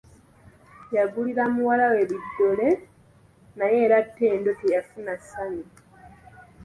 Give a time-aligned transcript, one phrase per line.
[0.95, 2.69] Yagulira muwala we biddole
[3.57, 5.65] naye era Ttendo teyafuna ssayu.